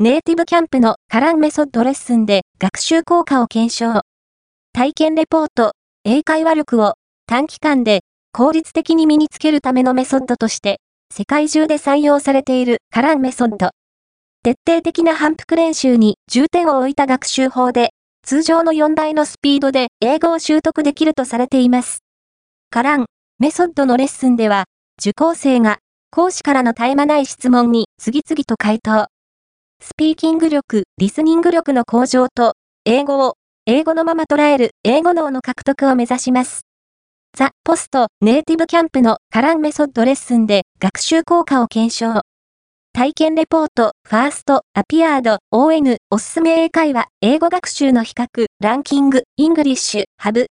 [0.00, 4.02] ネイティブキャンプのカランメソッドレッスンで学習効果を検証。
[4.72, 5.72] 体験レポート、
[6.04, 6.94] 英会話力を
[7.26, 10.78] 短期間で効率的に身につけるためのメソッドとして、
[11.12, 13.70] 世界中で採用されているカランメソッド。
[14.44, 17.90] 徹底的な反復練習に重点を置いた学習法で、
[18.22, 22.04] 通常の4倍のスピードで英語を習得できるとされています。
[22.70, 23.06] カラン、
[23.40, 24.66] メソッドのレッスンでは、
[25.00, 25.78] 受講生が
[26.12, 29.08] 講師からの絶え間ない質問に次々と回答。
[29.88, 33.34] スピーキング力、リスニング力の向上と、英語を
[33.66, 36.66] 英語のまま捉える英語脳の獲得を目指します。
[37.36, 42.20] The post ネイティブキャンプのカランメソッドレッスンで学習効果を検証。
[42.92, 50.46] 体験レポート、ファースト、アピアード、ON、おすすめ英会話、英語学習の比較、ランキング、 English Hub、